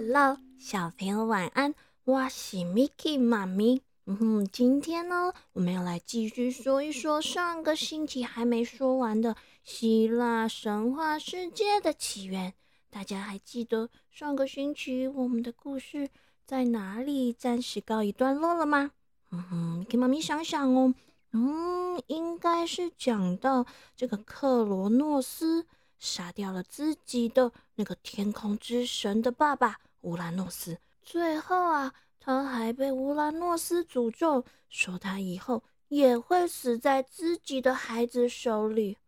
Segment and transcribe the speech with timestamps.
[0.00, 1.74] Hello，小朋友晚安，
[2.04, 3.82] 我是 Miki 妈咪。
[4.06, 9.34] 嗯哼，今天呢，我们要来继续说一说上个星期还没说完的
[9.64, 12.54] 希腊神话世界的起源。
[12.88, 16.08] 大家还记得上个星期我们的故事
[16.46, 18.92] 在哪里暂时告一段落了吗？
[19.32, 20.94] 嗯哼，Miki 妈咪想想哦，
[21.32, 25.66] 嗯，应该是讲到这个克罗诺斯。
[26.00, 38.98] 杀掉了自己的那个天空之神的爸爸乌拉诺斯，最后啊，他还被乌拉诺斯诅咒，说他以后也会死在自己的孩子手里。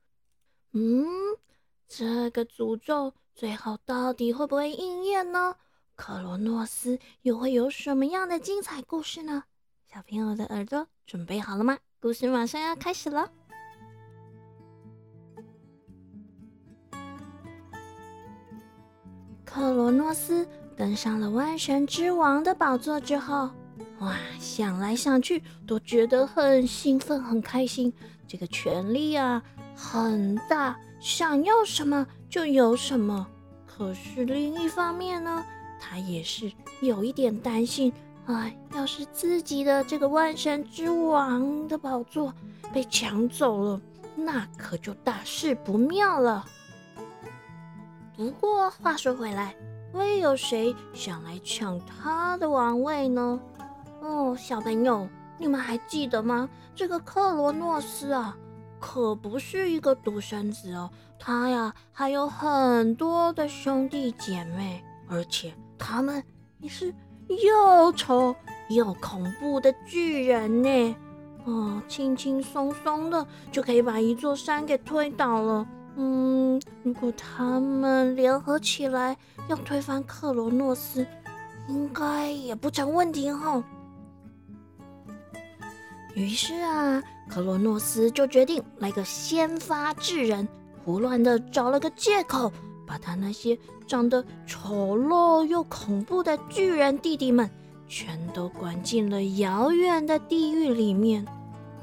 [0.73, 1.07] 嗯，
[1.87, 5.57] 这个诅咒最后到底会不会应验呢？
[5.97, 9.45] 克罗诺斯又会有什么样的精彩故事呢？
[9.93, 11.79] 小朋友的耳朵准备好了吗？
[12.01, 13.31] 故事马上要开始了。
[19.45, 20.49] 克罗诺斯
[20.81, 23.51] 登上了万神之王的宝座之后，
[23.99, 27.93] 哇，想来想去都觉得很兴奋、很开心。
[28.27, 29.43] 这个权力啊
[29.77, 33.27] 很大，想要什么就有什么。
[33.67, 35.45] 可是另一方面呢，
[35.79, 37.93] 他也是有一点担心，
[38.25, 42.33] 哎，要是自己的这个万神之王的宝座
[42.73, 43.79] 被抢走了，
[44.17, 46.47] 那可就大事不妙了。
[48.17, 49.55] 不过话说回来，
[49.93, 53.41] 会有谁想来抢他的王位呢？
[54.01, 56.49] 哦，小朋友，你们还记得吗？
[56.75, 58.37] 这个克罗诺斯啊，
[58.79, 66.23] 可不是一个独生子哦，他呀还有很多的兄弟姐妹，而且他们
[66.61, 66.95] 也是
[67.29, 68.35] 又丑
[68.69, 70.97] 又恐怖的巨人呢。
[71.45, 75.67] 哦，轻轻松松的就可以把一座山给推倒了。
[75.97, 79.17] 嗯，如果他们联合起来
[79.49, 81.07] 要推翻克罗诺斯，
[81.69, 83.63] 应该也不成问题哈。
[86.15, 90.47] 于是啊，克罗诺斯就决定来个先发制人，
[90.85, 92.51] 胡乱的找了个借口，
[92.87, 97.49] 把他那些长得丑陋又恐怖的巨人弟弟们
[97.89, 101.27] 全都关进了遥远的地狱里面。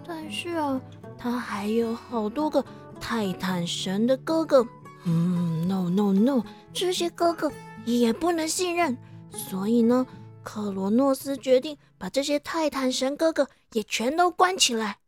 [0.06, 0.82] 但是啊，
[1.18, 2.64] 他还有好多个。
[3.00, 4.66] 泰坦神的哥哥，
[5.06, 6.44] 嗯，no no no，
[6.74, 7.52] 这些哥哥
[7.86, 8.98] 也不能信任，
[9.32, 10.06] 所以呢，
[10.44, 15.00] 克罗诺斯决定把这些泰坦神哥哥也全都关起来。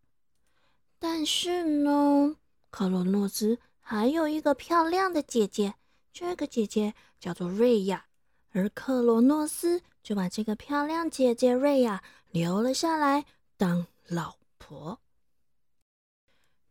[1.00, 2.36] 但是呢，
[2.70, 5.74] 克罗诺斯还有一个漂亮的姐姐，
[6.14, 8.06] 这个姐姐叫做瑞亚，
[8.52, 13.26] 而克罗诺斯就把这个漂亮姐姐瑞亚留了下来
[13.58, 15.00] 当老婆。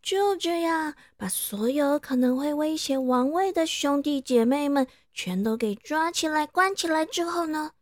[0.09, 7.73] 就这样，把所有可能会威胁王位的兄弟姐妹们全都给抓起来、关起来之后呢？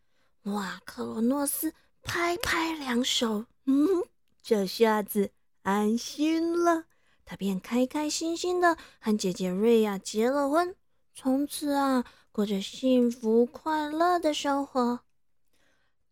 [0.43, 1.73] 哇，克罗诺斯
[2.03, 4.03] 拍拍两手，嗯，
[4.43, 5.31] 这下子
[5.63, 6.87] 安心了。
[7.25, 10.75] 他便开开心心的和姐姐瑞亚结了婚，
[11.15, 14.99] 从此啊，过着幸福快乐的生活。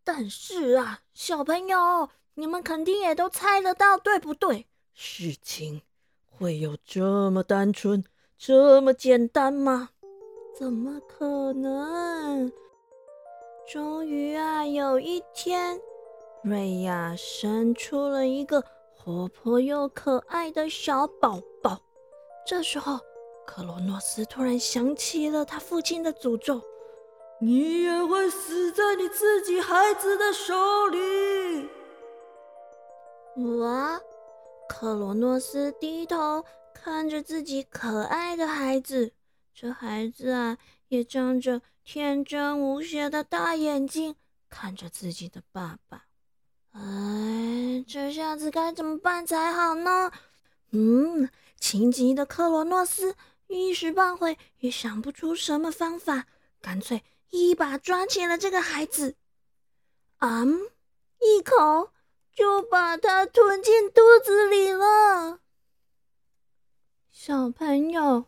[0.05, 4.69] 但是啊，小朋友，你们肯定也都猜得到，对不对？
[4.93, 5.83] 事情。
[6.39, 8.05] 会有这么单纯、
[8.37, 9.91] 这么简单吗？
[10.59, 12.53] 怎么可能？
[13.73, 15.81] 终于啊，有一天，
[16.43, 18.63] 瑞亚生出了一个
[18.95, 21.81] 活泼又可爱的小宝宝。
[22.47, 22.99] 这时候，
[23.47, 26.61] 克罗诺斯突然想起了他父亲的诅咒
[27.41, 30.55] ：“你也会死在你自己孩子的手
[30.89, 31.69] 里。”
[33.37, 34.01] 我！
[34.69, 36.45] 克罗诺斯低头
[36.75, 39.13] 看着自己可爱的孩子，
[39.55, 40.59] 这孩子啊，
[40.89, 44.17] 也张着天真无邪的大眼睛
[44.49, 46.07] 看着自己的爸爸。
[46.73, 50.11] 哎，这下子该怎么办才好呢？
[50.71, 51.31] 嗯，
[51.61, 53.15] 情急的克罗诺斯
[53.47, 56.27] 一时半会也想不出什么方法，
[56.61, 59.15] 干脆一把抓起了这个孩子，
[60.17, 60.45] 啊，
[61.21, 61.93] 一口。
[62.35, 65.41] 就把它吞进肚子里了。
[67.11, 68.27] 小朋友，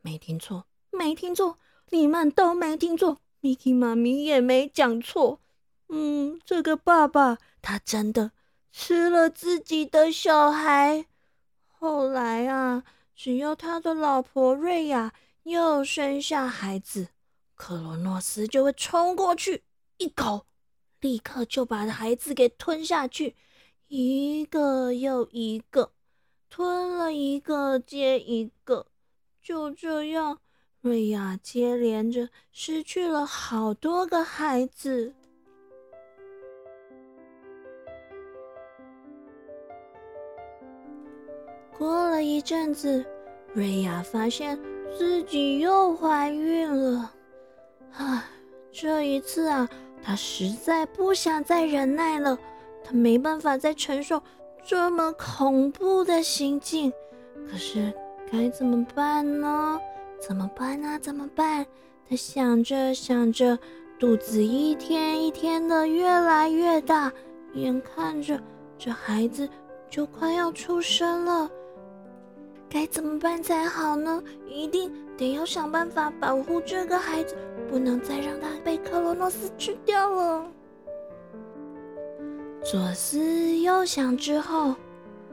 [0.00, 1.58] 没听错，没听错，
[1.90, 5.40] 你们都没听错，Miki 妈咪也没讲错。
[5.88, 8.32] 嗯，这个爸爸他真的
[8.72, 11.06] 吃了自己的小孩。
[11.66, 12.82] 后来啊，
[13.14, 15.12] 只要他的老婆瑞亚
[15.44, 17.08] 又生下孩子，
[17.54, 19.62] 克罗诺斯就会冲过去
[19.98, 20.47] 一口。
[21.00, 23.36] 立刻就把孩子给吞下去，
[23.86, 25.92] 一个又一个，
[26.50, 28.86] 吞了一个接一个，
[29.40, 30.40] 就这样，
[30.80, 35.14] 瑞亚接连着失去了好多个孩子。
[41.76, 43.06] 过了一阵子，
[43.54, 44.58] 瑞亚发现
[44.98, 47.14] 自己又怀孕了。
[47.92, 48.24] 唉，
[48.72, 49.68] 这一次啊，
[50.02, 52.38] 他实在不想再忍耐了，
[52.84, 54.22] 他没办法再承受
[54.64, 56.92] 这么恐怖的行径。
[57.50, 57.92] 可是
[58.30, 59.78] 该怎么办呢？
[60.20, 60.98] 怎么办啊？
[60.98, 61.66] 怎么办？
[62.08, 63.58] 他想着想着，
[63.98, 67.12] 肚子一天一天的越来越大，
[67.54, 68.40] 眼看着
[68.78, 69.48] 这孩子
[69.90, 71.50] 就快要出生了。
[72.70, 74.22] 该怎么办才好呢？
[74.46, 77.36] 一定得要想办法保护这个孩子，
[77.68, 80.46] 不能再让他被克罗诺斯吃掉了。
[82.64, 84.74] 左思右想之后，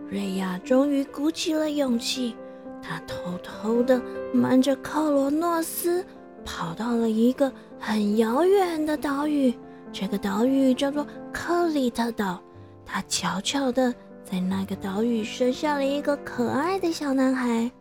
[0.10, 2.36] 瑞亚终于鼓起了勇气，
[2.82, 4.02] 他偷偷的
[4.34, 6.04] 瞒着克罗诺斯，
[6.44, 9.54] 跑到了一个很遥远的岛屿。
[9.92, 12.42] 这个岛屿叫做克里特岛，
[12.84, 13.94] 他悄悄的。
[14.24, 17.72] 在那个岛屿生下了一个可爱的小男孩。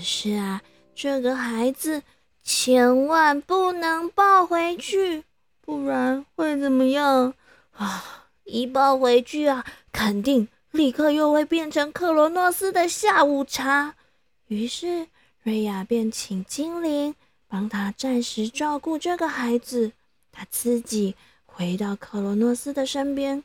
[0.00, 0.62] 是啊，
[0.94, 2.02] 这个孩子
[2.42, 5.24] 千万不能抱回去，
[5.60, 7.34] 不然会怎么样
[7.72, 8.28] 啊？
[8.44, 13.94] 一抱回去啊，肯定立刻又会变成克罗诺斯的下午茶。
[14.46, 15.06] 于是
[15.42, 17.14] 瑞亚便请精灵
[17.46, 19.92] 帮他暂时照顾这个孩子，
[20.32, 21.14] 他自己。
[21.44, 23.42] 回到克罗诺斯的身边，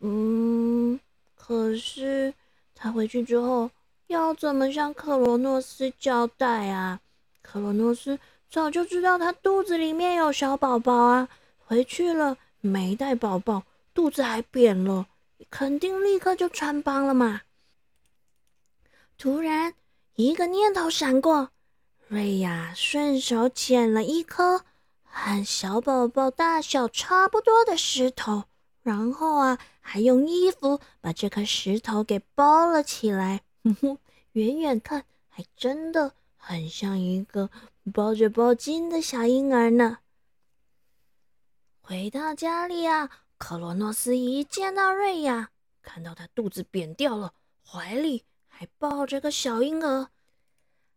[0.00, 0.98] 嗯，
[1.34, 2.32] 可是
[2.74, 3.70] 他回去之后
[4.12, 7.00] 要怎么向克罗诺斯交代啊？
[7.40, 8.18] 克罗诺斯
[8.48, 11.28] 早就知道他肚子里面有小宝宝啊，
[11.58, 15.06] 回去了没带宝宝，肚子还扁了，
[15.50, 17.40] 肯定立刻就穿帮了嘛。
[19.16, 19.74] 突然
[20.14, 21.48] 一个念头闪过，
[22.06, 24.64] 瑞亚顺手捡了一颗。
[25.14, 28.44] 和小宝宝大小差不多的石头，
[28.82, 33.42] 然后啊，还用衣服把这颗石头给包了起来。
[33.62, 33.98] 哼哼，
[34.32, 37.50] 远远看还真的很像一个
[37.92, 39.98] 包着包巾的小婴儿呢。
[41.80, 45.50] 回到家里啊，克罗诺斯一见到瑞亚，
[45.82, 47.34] 看到他肚子扁掉了，
[47.66, 50.08] 怀里还抱着个小婴儿，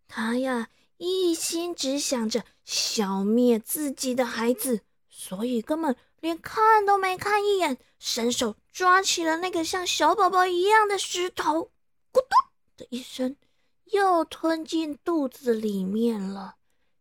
[0.07, 0.69] 他呀。
[0.97, 4.79] 一心只想着消灭自己的孩子，
[5.09, 11.69] 所以根本连看都没看一眼，伸手抓起了那个像小宝宝一样的石头，
[12.13, 12.29] 咕咚
[12.77, 13.35] 的一声，
[13.85, 16.55] 又吞进肚子里面了。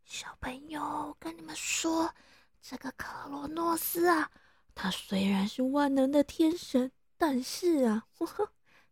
[0.05, 2.15] 小朋友，我跟你们说，
[2.63, 4.31] 这个克罗诺斯啊，
[4.75, 8.07] 他虽然是万能的天神，但是啊，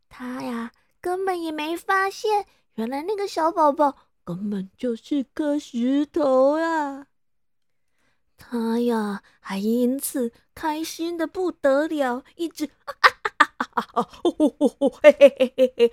[0.08, 3.96] 他呀根本也没发现，原来那个小宝宝。
[4.24, 7.08] 根本就是颗石头呀！
[8.36, 13.08] 他呀，还因此开心的不得了，一直啊啊
[13.38, 14.02] 啊啊啊！
[14.02, 14.88] 呼呼呼！
[15.02, 15.92] 嘿嘿嘿嘿嘿！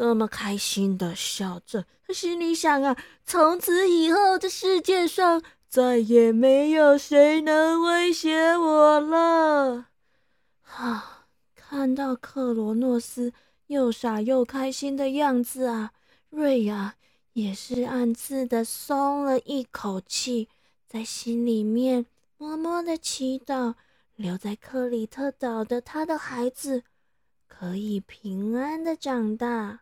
[0.00, 9.88] 这么开心的笑着，他心里想啊：从此以后，这世界上再也没有谁能威胁我了。
[10.62, 11.26] 哈！
[11.54, 13.34] 看到克罗诺斯
[13.66, 15.92] 又傻又开心的样子啊！
[16.30, 16.94] 瑞亚
[17.34, 20.48] 也是暗自的松了一口气，
[20.88, 22.06] 在心里面
[22.38, 23.74] 默默的祈祷，
[24.16, 26.84] 留在克里特岛的他的孩子
[27.46, 29.80] 可以平安的长大。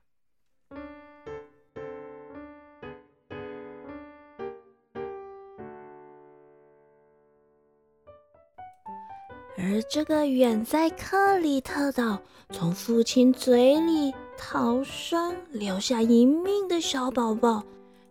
[9.58, 12.18] 而这个远在克里特岛，
[12.50, 14.14] 从父亲嘴里。
[14.40, 17.60] 逃生留下一命的小宝宝，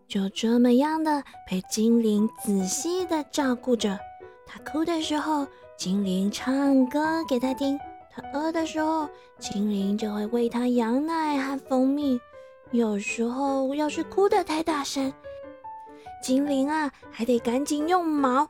[0.09, 3.97] 就这么样的被精灵仔细的照顾着。
[4.45, 7.77] 他哭的时候，精灵唱歌给他听；
[8.13, 9.07] 他饿的时候，
[9.39, 12.19] 精灵就会喂他羊奶和蜂蜜。
[12.71, 15.13] 有时候要是哭得太大声，
[16.21, 18.45] 精灵啊还得赶紧用毛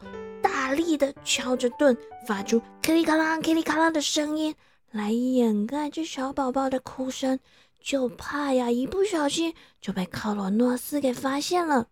[0.67, 1.97] 大力的敲着盾，
[2.27, 4.53] 发出噼里咔啦、噼里咔啦的声音，
[4.91, 7.39] 来掩盖这小宝宝的哭声。
[7.79, 11.88] 就怕呀，一不小心就被克罗诺斯给发现了。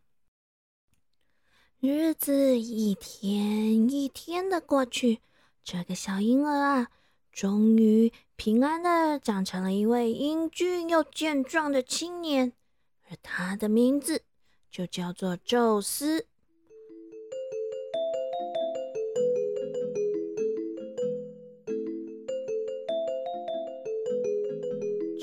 [1.79, 5.21] 日子一天一天的过去，
[5.63, 6.87] 这个小婴儿啊，
[7.31, 12.51] 终于平安的长成了一位英俊又健壮的青年，
[13.09, 14.23] 而他的名字
[14.69, 16.27] 就叫做宙斯。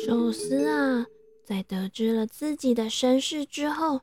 [0.04, 1.06] 宙斯啊，
[1.44, 4.00] 在得知了自己的身世之后，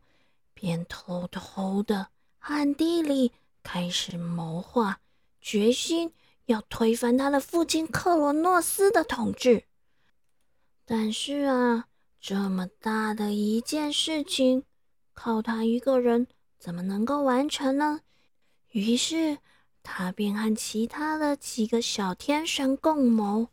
[0.53, 2.07] 便偷偷的
[2.39, 5.01] 暗地里开始谋划，
[5.41, 6.13] 决心
[6.45, 9.65] 要推翻他的父亲克罗诺斯的统治。
[10.85, 11.87] 但是啊，
[12.21, 14.63] 这么大的一件事情，
[15.13, 16.27] 靠他一个人
[16.57, 17.99] 怎么能够完成呢？
[18.71, 19.39] 于是，
[19.83, 23.49] 他便和其他的几个小天神共谋，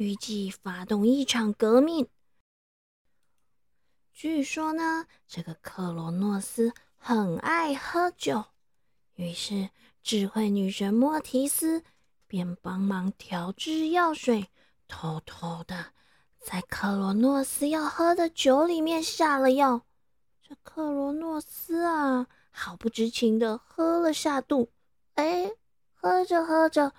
[0.00, 2.08] 预计发动一场革命。
[4.14, 8.46] 据说呢，这个克罗诺斯很爱喝酒，
[9.16, 9.68] 于是
[10.02, 11.84] 智慧女神莫提斯
[12.26, 14.48] 便帮忙调制药水，
[14.88, 15.92] 偷偷的。
[16.38, 19.82] 在克罗诺斯要喝的酒里面下了药，
[20.40, 24.72] 这克罗诺斯啊，毫不知情的喝了下肚。
[25.16, 25.52] 哎，
[25.92, 26.94] 喝着喝着，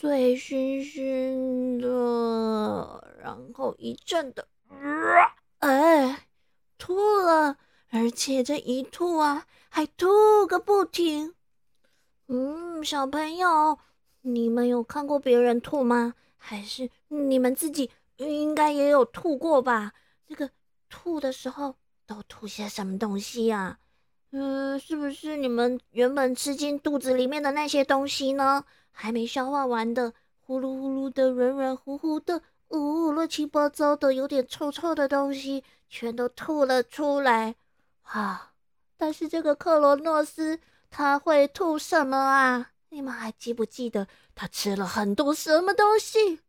[0.00, 4.46] 醉醺醺的，然后一阵的，
[5.58, 6.28] 哎，
[6.78, 7.56] 吐了，
[7.90, 11.34] 而且这一吐啊，还吐个不停。
[12.28, 13.80] 嗯，小朋友，
[14.20, 16.14] 你们有看过别人吐吗？
[16.36, 17.90] 还是你们自己？
[18.18, 19.94] 应该也有吐过吧？
[20.28, 20.48] 那个
[20.88, 21.74] 吐的时候
[22.06, 23.80] 都吐些什么东西呀？
[24.30, 28.64] 嗯，是不是你们原本吃进肚子里面的那些东西呢？
[28.90, 37.54] 还没消化完的，呼噜呼噜的，软软乎乎的，呜，乱七八糟的，有点臭臭的东西，全都吐了出来。
[38.02, 38.52] 啊！
[38.96, 40.58] 但是这个克罗诺斯
[40.90, 42.72] 他会吐什么啊？
[42.88, 46.40] 你们还记不记得他吃了很多什么东西？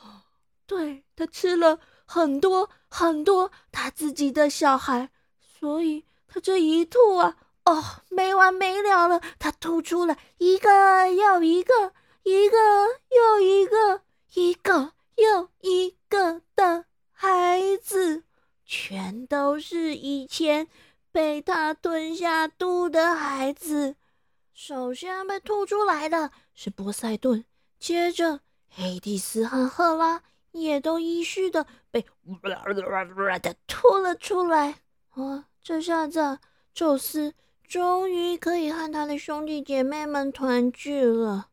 [0.00, 0.22] 哦
[0.66, 7.36] 对他吃了很多很多他自己的小孩，所以他这一吐啊，
[7.66, 9.20] 哦，没完没了了。
[9.38, 12.56] 他吐出了一个又一个，一个
[13.10, 14.00] 又一个，
[14.32, 18.24] 一个又一个的孩子，
[18.64, 20.68] 全都是以前
[21.10, 23.96] 被他吞下肚的孩子。
[24.54, 27.44] 首先被吐出来的是波塞顿，
[27.78, 30.22] 接着黑蒂斯和赫拉。
[30.52, 32.04] 也都依序的被
[33.38, 34.82] 的 吐了出来。
[35.14, 36.38] 哦，这下子
[36.74, 37.34] 宙斯
[37.66, 41.48] 终于可以和他的兄弟姐妹们团聚了。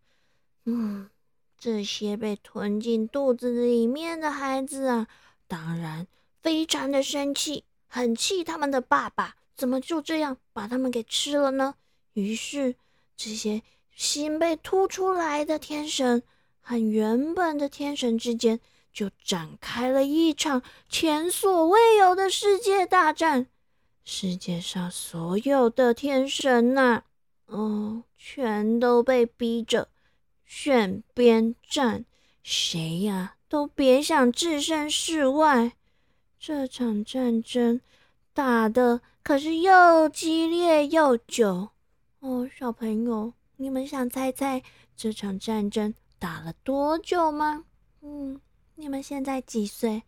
[0.65, 1.09] 嗯，
[1.57, 5.07] 这些被吞进肚子里面的孩子啊，
[5.47, 6.07] 当然
[6.41, 11.75] 非常的生气，很气他们的爸爸怎么就这样把他们给吃了呢？
[12.13, 12.75] 于是，
[13.15, 13.61] 这些
[13.95, 16.23] 新被吐出来的天神
[16.61, 18.59] 和原本的天神之间。
[18.91, 23.45] 就展开了一场前所未有的世界大战。
[24.11, 27.03] 世界上所有的天神呐，
[27.45, 29.89] 哦，全都被逼着
[30.43, 32.05] 选边站，
[32.41, 35.73] 谁呀都别想置身事外。
[36.39, 37.79] 这场战争
[38.33, 41.69] 打的可是又激烈又久。
[42.19, 44.63] 哦，小朋友，你们想猜猜
[44.97, 47.63] 这场战争打了多久吗？
[48.01, 48.41] 嗯。
[48.73, 50.01] 你们现在几岁？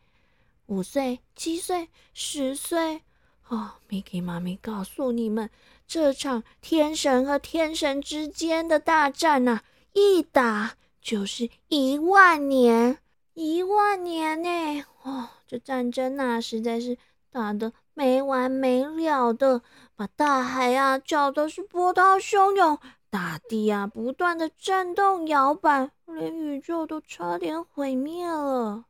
[0.65, 3.03] 五岁、七岁、十岁？
[3.51, 5.49] 哦，Miki 妈咪告诉你们，
[5.85, 9.59] 这场天神和天神之间的大战呐，
[9.91, 12.99] 一打就是一万年，
[13.33, 14.85] 一万年呢！
[15.03, 16.97] 哦，这战争呐，实在是
[17.29, 19.61] 打得没完没了的，
[19.97, 22.79] 把大海啊搅得是波涛汹涌。
[23.09, 28.85] 大地啊，不断的震动摇摆，连宇宙都差点毁灭了。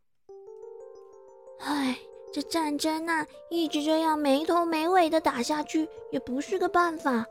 [1.62, 1.98] 唉，
[2.34, 7.26] 这战争啊，一直这样没头没尾的打下去，也不是个办法。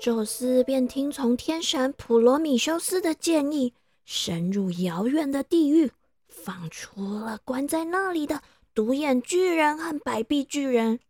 [0.00, 3.72] 宙斯便听从天神普罗米修斯的建议，
[4.04, 5.90] 深入遥远的地狱，
[6.28, 8.42] 放出了关在那里的
[8.74, 11.00] 独眼巨人和白臂巨人。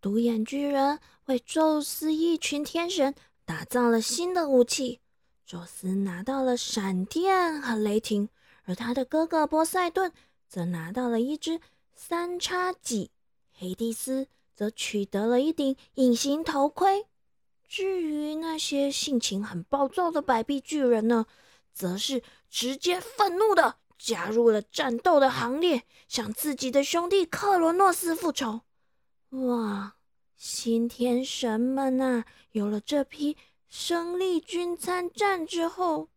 [0.00, 3.14] 独眼巨人为宙斯一群天神。
[3.46, 5.00] 打造了新的武器，
[5.44, 8.28] 宙斯拿到了闪电和雷霆，
[8.62, 10.12] 而他的哥哥波塞顿
[10.48, 11.60] 则拿到了一只
[12.02, 13.10] 三叉戟，
[13.52, 17.04] 黑蒂斯则取得了一顶隐形头盔。
[17.68, 21.26] 至于那些性情很暴躁的百臂巨人呢，
[21.74, 28.62] 则是直接愤怒的加入了战斗的行列，向自己的兄弟克罗诺斯复仇。
[29.28, 29.96] 哇！
[30.34, 33.36] 新天神们呐，有了这批
[33.68, 36.08] 生力军参战之后，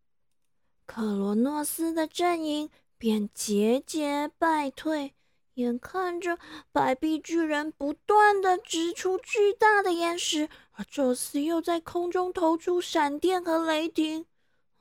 [0.86, 5.14] 克罗诺斯的阵营便节节败退。
[5.56, 6.38] 眼看着
[6.72, 14.26] 白臂巨人不断的掷出巨大的岩石，而宙斯又在空中投出闪电和雷霆，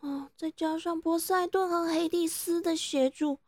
[0.01, 3.39] 啊，再加上波塞顿和黑帝斯的协助，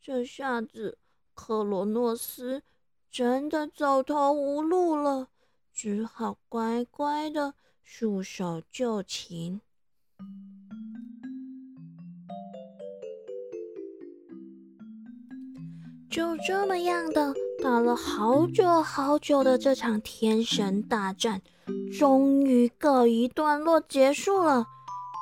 [0.00, 0.98] 这下子
[1.34, 2.62] 克罗诺斯。
[3.10, 5.28] 真的走投无路了，
[5.72, 7.54] 只好乖乖的
[7.84, 9.60] 束手就擒。
[16.14, 21.42] 就这么样的打了好久好久的这场天神大战，
[21.98, 24.64] 终于告一段落结束了。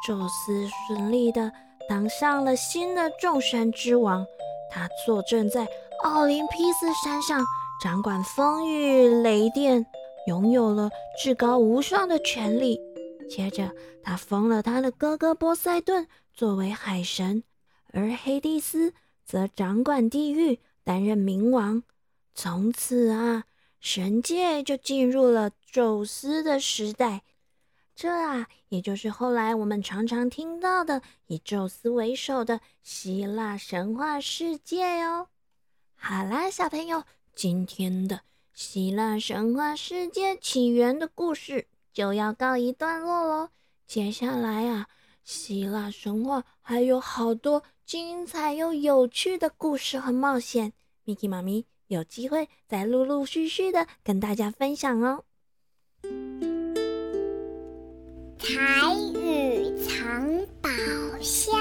[0.06, 1.50] 宙斯顺利的
[1.88, 4.22] 当上了新的众神之王，
[4.70, 5.66] 他坐镇在
[6.02, 7.42] 奥林匹斯山上，
[7.82, 9.87] 掌管风雨雷电，
[10.26, 12.78] 拥有了至高无上的权力。
[13.30, 13.72] 接着，
[14.02, 17.44] 他封了他的哥哥波塞顿作为海神，
[17.94, 18.92] 而黑帝斯
[19.25, 20.61] 则掌管地狱。
[20.85, 21.83] 担任冥王，
[22.35, 23.45] 从此啊，
[23.81, 27.23] 神界就进入了宙斯的时代。
[27.95, 35.29] 这啊，也就是后来我们常常听到的以宙斯为首的希腊神话世界哟。
[35.95, 38.23] 好啦，小朋友，今天的
[38.55, 43.51] 希腊神话世界起源的故事就要告一段落喽。
[43.87, 44.89] 接下来啊，
[45.25, 47.62] 希腊神话还有好多。
[47.85, 50.73] 精彩又有趣的故事和冒险
[51.05, 55.25] ，Miki 妈咪有机会再陆陆续续的跟大家分享哦。
[58.38, 60.71] 彩雨藏宝
[61.21, 61.52] 箱。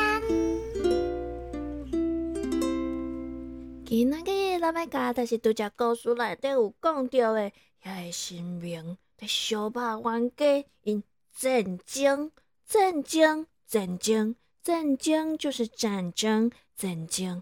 [3.86, 7.52] 今仔日老板家就是拄只故事内底有讲到的，
[7.84, 11.04] 遐个神明在小霸王家因
[11.36, 12.32] 战争、
[12.66, 14.36] 战争、战争。
[14.62, 17.42] 战争就是战争，战争。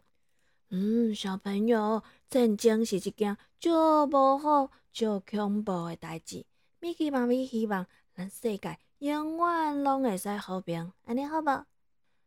[0.69, 3.71] 嗯，小朋友，战争是一件足
[4.05, 6.45] 无好、足恐怖的代志。
[6.79, 11.49] 米奇妈咪希望咱世界永远拢会使和平，安尼好不？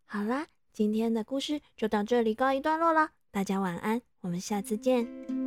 [0.04, 3.12] 好啦，今天的故事就到这里告一段落了。
[3.30, 5.41] 大家晚安，我们下次见。